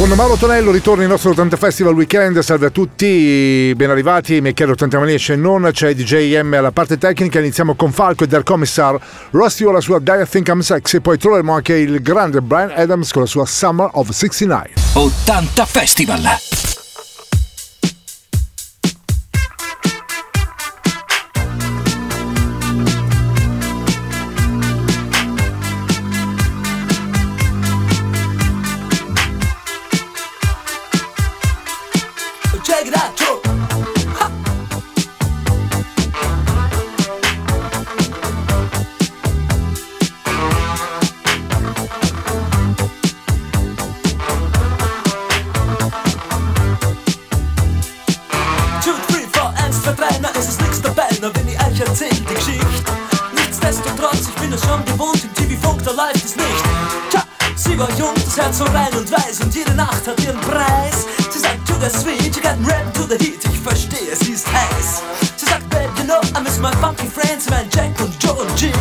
Con 0.00 0.08
Mauro 0.08 0.36
Tonello 0.36 0.70
ritorna 0.70 1.02
il 1.02 1.10
nostro 1.10 1.32
80 1.32 1.58
Festival 1.58 1.92
Weekend, 1.92 2.38
salve 2.38 2.64
a 2.64 2.70
tutti, 2.70 3.70
ben 3.76 3.90
arrivati, 3.90 4.40
mi 4.40 4.54
chiedo 4.54 4.72
80 4.72 4.98
Maniesce 4.98 5.36
non 5.36 5.68
c'è 5.74 5.94
DJ 5.94 6.40
M 6.40 6.54
alla 6.54 6.72
parte 6.72 6.96
tecnica, 6.96 7.38
iniziamo 7.38 7.74
con 7.74 7.92
Falco 7.92 8.24
e 8.24 8.26
Der 8.26 8.42
Commissar, 8.42 8.98
Rusty 9.28 9.62
con 9.62 9.74
la 9.74 9.82
sua 9.82 9.98
Die 9.98 10.22
I 10.22 10.26
Think 10.26 10.48
I'm 10.48 10.60
Sexy, 10.60 11.00
poi 11.00 11.18
troveremo 11.18 11.52
anche 11.52 11.74
il 11.74 12.00
grande 12.00 12.40
Brian 12.40 12.72
Adams 12.74 13.12
con 13.12 13.20
la 13.20 13.28
sua 13.28 13.44
Summer 13.44 13.90
of 13.92 14.08
69. 14.08 14.70
80 14.94 15.64
Festival. 15.66 16.69
Jung, 57.96 58.14
das 58.14 58.36
Herz 58.36 58.58
so 58.58 58.64
rein 58.64 58.92
und 58.96 59.10
weiß 59.10 59.40
und 59.42 59.54
jede 59.54 59.74
Nacht 59.74 60.06
hat 60.06 60.20
ihren 60.24 60.40
Preis. 60.40 61.06
Sie 61.30 61.38
sagt, 61.38 61.66
to 61.66 61.74
the 61.80 61.88
sweet, 61.88 62.34
you 62.36 62.42
got 62.42 62.56
rap 62.68 62.92
to 62.94 63.02
the 63.02 63.16
heat, 63.16 63.40
ich 63.44 63.60
verstehe, 63.60 64.14
sie 64.16 64.32
ist 64.32 64.46
heiß. 64.46 65.02
Sie 65.36 65.46
sagt, 65.46 65.68
babe, 65.70 65.90
you 65.96 66.04
know, 66.04 66.20
I 66.36 66.42
miss 66.42 66.58
my 66.58 66.72
funky 66.80 67.06
friends, 67.06 67.48
mein 67.48 67.68
Jack 67.74 67.98
und 68.00 68.12
Joe 68.22 68.34
und 68.34 68.60
Jill. 68.60 68.72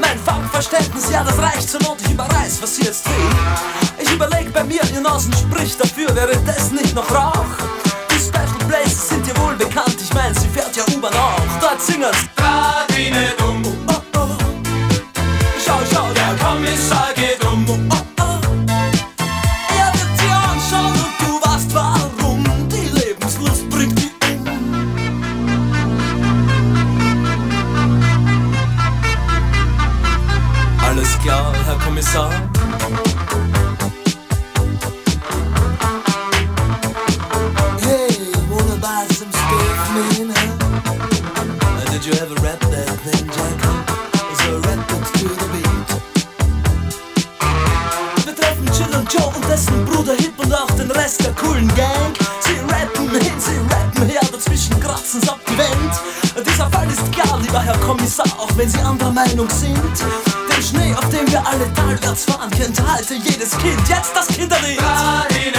Mein 0.00 0.18
Funkverständnis, 0.18 1.10
ja, 1.10 1.22
das 1.22 1.38
reicht 1.38 1.68
zur 1.68 1.80
Not, 1.82 1.98
ich 2.04 2.12
überreiß, 2.12 2.62
was 2.62 2.76
sie 2.76 2.82
jetzt 2.82 3.06
will. 3.06 3.30
Ich 3.98 4.10
überleg 4.10 4.52
bei 4.52 4.64
mir, 4.64 4.82
ihr 4.92 5.00
Nasen 5.00 5.32
spricht 5.32 5.80
dafür, 5.80 6.14
wäre 6.14 6.36
das 6.46 6.70
nicht 6.70 6.94
noch 6.94 7.10
Rauch? 7.10 7.46
Die 8.10 8.18
Special 8.18 8.68
Places 8.68 9.08
sind 9.08 9.26
dir 9.26 9.36
wohl 9.38 9.54
bekannt, 9.54 9.96
ich 10.00 10.12
mein, 10.14 10.34
sie 10.34 10.48
fährt 10.48 10.74
ja 10.76 10.84
U-Bahn 10.94 11.14
auch. 11.14 11.60
Dort 11.60 11.80
singen's. 11.82 12.43
Wir 61.34 61.46
alle 61.48 61.72
talwärts 61.74 62.26
fahren, 62.26 62.48
kennt 62.50 62.80
heute 62.80 63.14
jedes 63.14 63.50
Kind. 63.58 63.88
Jetzt 63.88 64.14
das 64.14 64.28
Kinderlied. 64.28 64.78
Oh, 64.80 65.53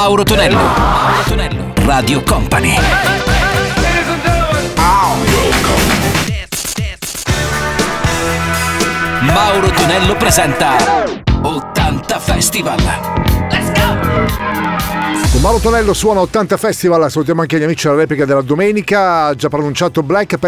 Mauro 0.00 0.22
Tonello. 0.22 0.56
Mauro 0.56 1.22
Tonello. 1.26 1.72
Radio 1.84 2.22
Company. 2.22 2.72
Mauro 9.22 9.70
Tonello 9.70 10.16
presenta 10.16 10.76
80 11.42 12.18
Festival. 12.20 12.80
Let's 13.50 13.72
go! 13.72 15.30
Con 15.32 15.40
Mauro 15.40 15.58
Tonello 15.58 15.92
suona 15.92 16.20
80 16.20 16.56
Festival, 16.56 17.10
salutiamo 17.10 17.40
anche 17.40 17.58
gli 17.58 17.64
amici 17.64 17.88
della 17.88 17.98
replica 17.98 18.24
della 18.24 18.42
domenica, 18.42 19.24
ha 19.24 19.34
già 19.34 19.48
pronunciato 19.48 20.04
Black, 20.04 20.38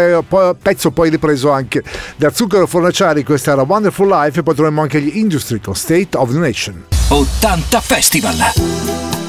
pezzo 0.61 0.91
poi 0.91 1.09
ripreso 1.09 1.51
anche 1.51 1.83
da 2.15 2.31
Zucchero 2.31 2.65
Fornaciari, 2.67 3.25
questa 3.25 3.51
era 3.51 3.63
Wonderful 3.63 4.07
Life 4.07 4.39
e 4.39 4.43
poi 4.43 4.55
troviamo 4.55 4.81
anche 4.81 5.01
gli 5.01 5.17
Industry 5.17 5.59
con 5.59 5.75
State 5.75 6.15
of 6.15 6.31
the 6.31 6.39
Nation. 6.39 6.85
80 7.09 7.81
Festival. 7.81 9.19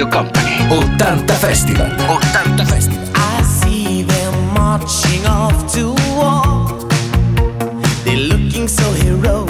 Radio 0.00 0.08
Company. 0.08 0.56
80 0.70 1.34
Festival. 1.34 1.86
80 1.86 2.64
Festival. 2.64 3.08
I 3.14 3.42
see 3.42 4.02
them 4.02 4.54
marching 4.54 5.26
off 5.26 5.70
to 5.74 5.88
war. 6.16 6.88
They're 8.04 8.16
looking 8.16 8.66
so 8.66 8.90
heroic. 8.92 9.49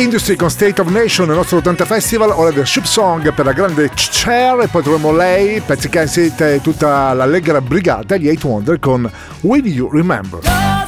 Industry 0.00 0.34
con 0.34 0.48
State 0.48 0.80
of 0.80 0.88
Nation 0.88 1.26
nel 1.26 1.36
nostro 1.36 1.58
80 1.58 1.84
Festival, 1.84 2.30
ora 2.30 2.50
del 2.50 2.66
Ship 2.66 2.84
Song 2.84 3.34
per 3.34 3.44
la 3.44 3.52
grande 3.52 3.90
chair 3.94 4.60
e 4.62 4.68
poi 4.68 4.82
troviamo 4.82 5.12
lei, 5.12 5.60
Patsy 5.60 5.90
Kensett 5.90 6.40
e 6.40 6.60
tutta 6.62 7.12
l'allegra 7.12 7.60
brigata, 7.60 8.16
gli 8.16 8.26
8 8.26 8.46
Wonder 8.46 8.78
con 8.78 9.10
Will 9.42 9.66
You 9.66 9.90
Remember. 9.90 10.79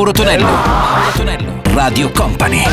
Mauro 0.00 0.12
Tonello. 0.12 0.46
Mauro 0.46 1.10
Tonello. 1.14 1.60
Radio 1.74 2.10
Company. 2.10 2.64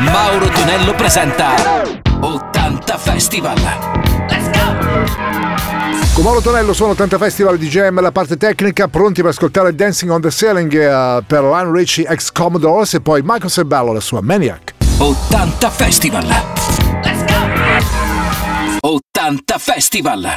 Mauro 0.00 0.48
Tonello 0.48 0.94
presenta 0.96 1.54
80 2.18 2.98
Festival. 2.98 3.56
Let's 4.28 4.50
go! 4.50 4.74
Con 6.12 6.24
Mauro 6.24 6.40
Tonello 6.40 6.72
sono 6.72 6.90
80 6.90 7.18
Festival 7.18 7.56
di 7.56 7.68
GM, 7.68 8.00
la 8.00 8.10
parte 8.10 8.36
tecnica, 8.36 8.88
pronti 8.88 9.20
per 9.20 9.30
ascoltare 9.30 9.72
Dancing 9.72 10.10
on 10.10 10.20
the 10.20 10.30
Ceiling 10.32 10.72
uh, 10.72 11.22
per 11.24 11.42
Lionel 11.44 11.72
Richie 11.72 12.04
ex 12.08 12.32
Commodores 12.32 12.94
e 12.94 13.00
poi 13.00 13.20
Michael 13.22 13.48
Sebello, 13.48 13.92
la 13.92 14.00
sua 14.00 14.20
Maniac. 14.22 14.74
80 14.98 15.70
Festival. 15.70 16.79
80 18.82 19.58
Festival! 19.58 20.36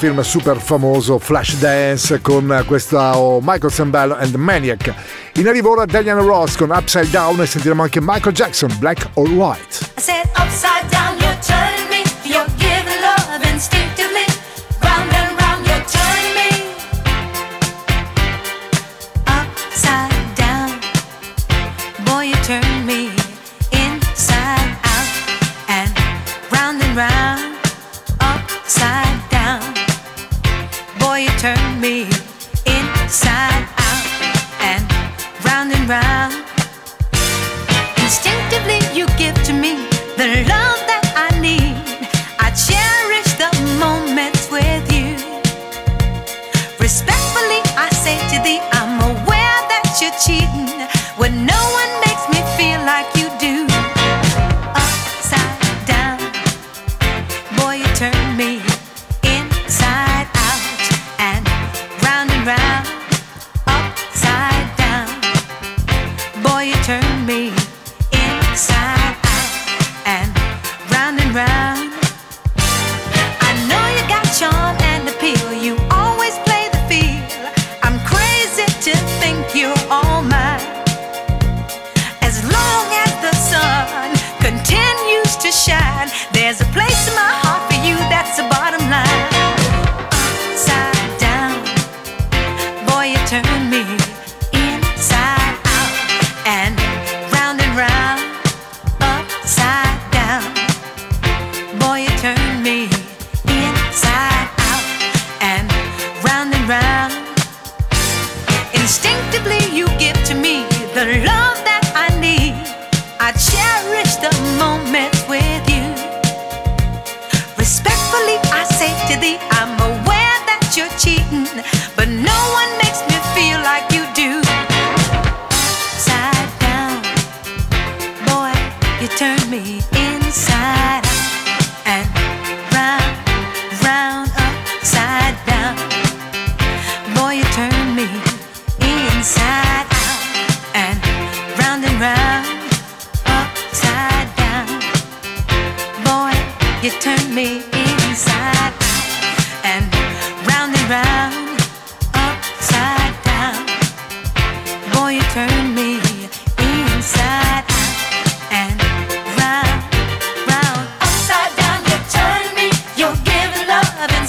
film 0.00 0.22
super 0.22 0.56
famoso 0.56 1.18
Flash 1.18 1.56
Dance 1.56 2.22
con 2.22 2.64
questo 2.66 2.96
oh, 2.96 3.40
Michael 3.42 3.70
Sambello 3.70 4.16
and 4.16 4.34
Maniac. 4.34 4.94
In 5.34 5.46
arrivo 5.46 5.72
ora 5.72 5.84
Daniel 5.84 6.16
Ross 6.20 6.56
con 6.56 6.70
Upside 6.70 7.10
Down 7.10 7.42
e 7.42 7.44
sentiremo 7.44 7.82
anche 7.82 8.00
Michael 8.00 8.34
Jackson, 8.34 8.74
Black 8.78 9.10
or 9.14 9.28
White. 9.28 9.90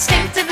instinctively. 0.01 0.50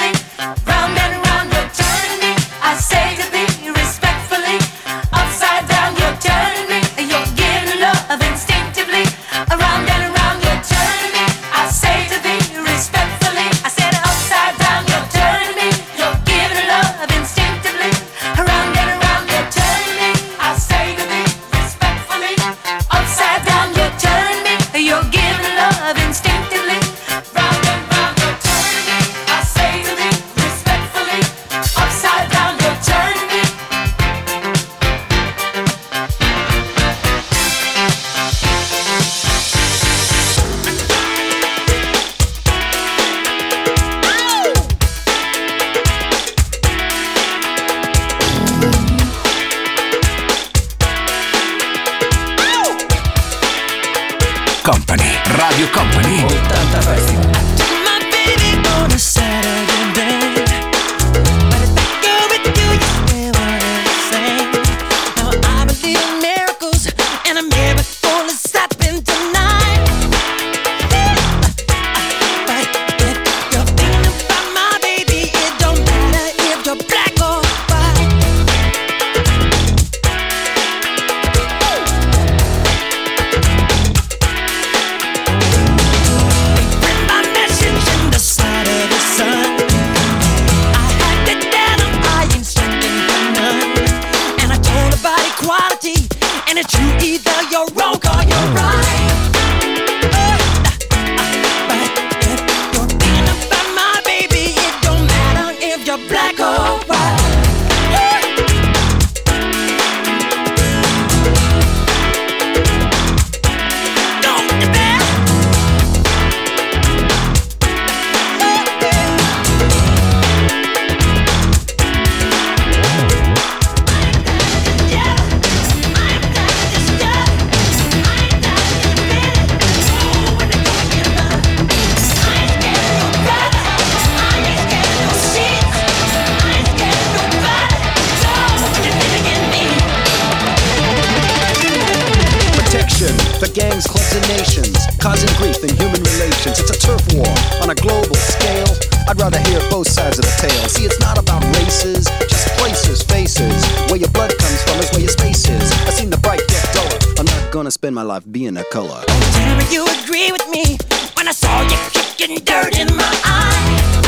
causing 144.99 145.31
grief 145.39 145.63
in 145.63 145.71
human 145.75 146.03
relations. 146.03 146.59
It's 146.59 146.69
a 146.69 146.77
turf 146.77 147.01
war 147.15 147.31
on 147.63 147.71
a 147.71 147.75
global 147.75 148.15
scale. 148.15 148.67
I'd 149.07 149.17
rather 149.17 149.39
hear 149.49 149.59
both 149.71 149.88
sides 149.88 150.19
of 150.19 150.25
the 150.25 150.35
tale. 150.38 150.67
See, 150.69 150.85
it's 150.85 150.99
not 150.99 151.17
about 151.17 151.43
races, 151.57 152.05
just 152.27 152.47
places, 152.59 153.01
faces. 153.01 153.65
Where 153.89 153.97
your 153.97 154.12
blood 154.12 154.38
comes 154.38 154.62
from 154.63 154.79
is 154.79 154.91
where 154.91 155.01
your 155.01 155.09
space 155.09 155.47
is. 155.49 155.71
I've 155.88 155.93
seen 155.93 156.09
the 156.09 156.19
bright 156.19 156.43
get 156.47 156.62
duller. 156.73 156.99
I'm 157.17 157.25
not 157.25 157.51
gonna 157.51 157.71
spend 157.71 157.95
my 157.95 158.03
life 158.03 158.23
being 158.29 158.57
a 158.57 158.63
color. 158.65 159.01
Tell 159.07 159.71
you 159.71 159.88
agree 160.03 160.31
with 160.31 160.47
me 160.49 160.77
when 161.15 161.27
I 161.27 161.31
saw 161.31 161.62
you 161.63 161.77
kicking 161.91 162.43
dirt 162.43 162.77
in 162.77 162.95
my 162.95 163.13
eye. 163.23 163.98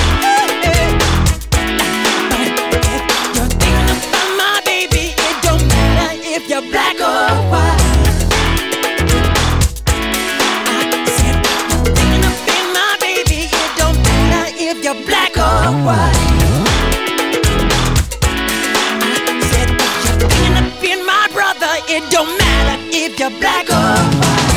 It 21.94 22.10
don't 22.10 22.38
matter 22.38 22.82
if 22.94 23.20
you're 23.20 23.30
black 23.32 23.70
or 23.70 24.18
white. 24.18 24.51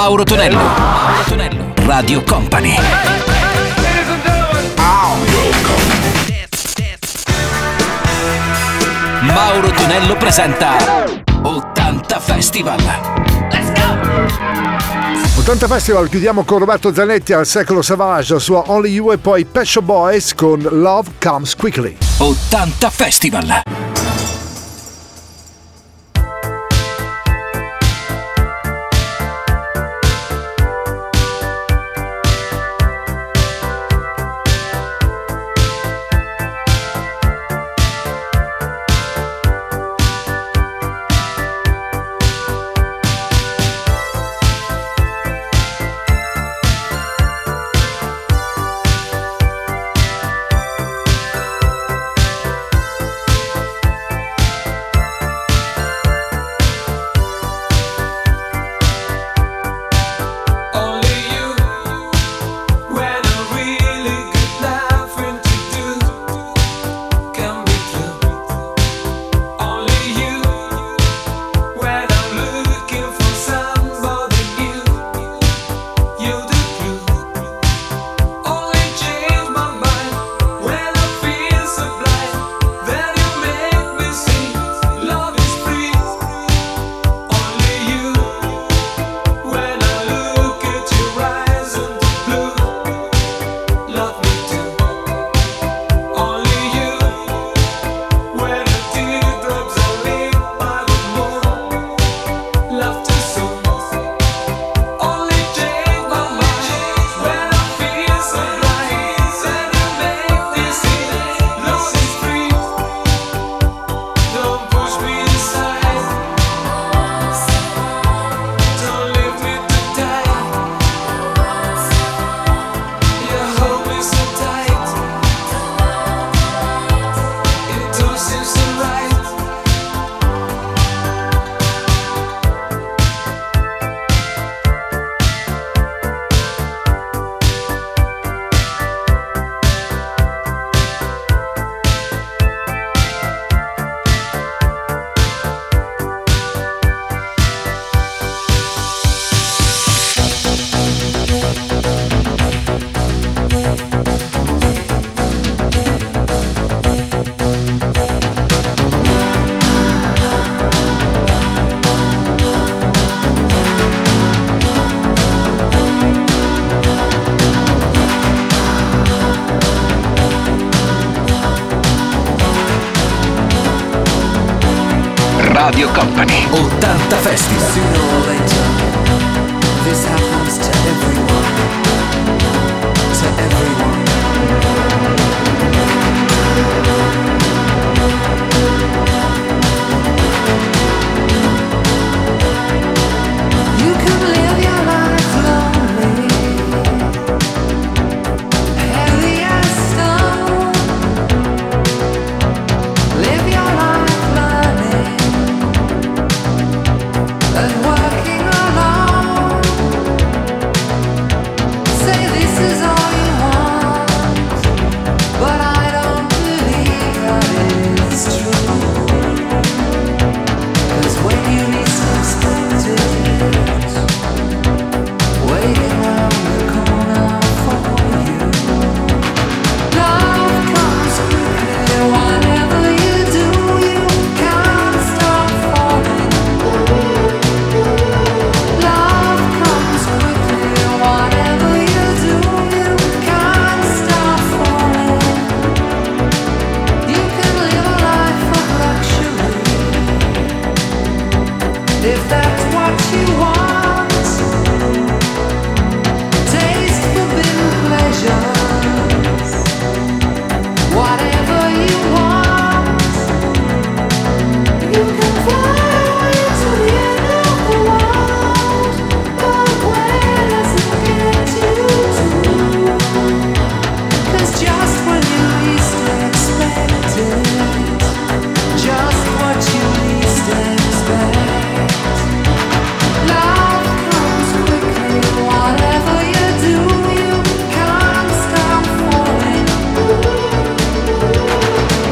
Mauro 0.00 0.22
Tonello. 0.22 0.58
Mauro 0.58 1.24
Tonello. 1.26 1.74
Radio 1.84 2.22
Company. 2.22 2.76
Mauro 9.22 9.70
Tonello 9.70 10.16
presenta 10.16 10.76
80 11.42 12.20
Festival. 12.20 12.80
Let's 13.50 13.72
go! 13.72 15.40
80 15.40 15.66
Festival 15.66 16.08
chiudiamo 16.08 16.44
con 16.44 16.60
Roberto 16.60 16.94
Zanetti 16.94 17.32
al 17.32 17.44
secolo 17.44 17.82
Savage, 17.82 18.34
la 18.34 18.38
sua 18.38 18.62
Only 18.68 18.92
You 18.92 19.10
e 19.10 19.18
poi 19.18 19.44
Pescio 19.46 19.82
Boys 19.82 20.32
con 20.32 20.60
Love 20.60 21.10
Comes 21.20 21.56
Quickly. 21.56 21.96
80 22.18 22.90
Festival. 22.90 23.62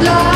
life 0.07 0.36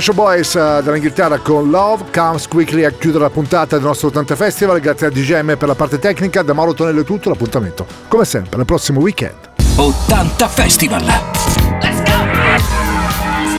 Special 0.00 0.16
Boys 0.16 0.54
eh, 0.54 0.80
dall'Inghilterra 0.82 1.36
con 1.40 1.68
Love 1.68 2.04
Comes 2.10 2.48
Quickly 2.48 2.84
a 2.84 2.90
chiudere 2.90 3.24
la 3.24 3.28
puntata 3.28 3.76
del 3.76 3.84
nostro 3.84 4.08
80 4.08 4.34
Festival. 4.34 4.80
Grazie 4.80 5.08
a 5.08 5.10
DGM 5.10 5.58
per 5.58 5.68
la 5.68 5.74
parte 5.74 5.98
tecnica, 5.98 6.40
da 6.40 6.54
Mauro 6.54 6.72
Tonello 6.72 7.02
è 7.02 7.04
tutto. 7.04 7.28
L'appuntamento, 7.28 7.86
come 8.08 8.24
sempre, 8.24 8.56
nel 8.56 8.64
prossimo 8.64 9.00
weekend. 9.00 9.36
80 9.76 10.48
Festival! 10.48 11.04
Let's 11.04 12.02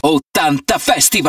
80 0.00 0.78
Festival! 0.78 1.20